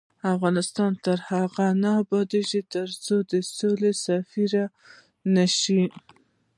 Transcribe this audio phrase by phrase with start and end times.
[0.33, 4.69] افغانستان تر هغو نه ابادیږي، ترڅو د سولې سفیران
[5.35, 5.83] نشو.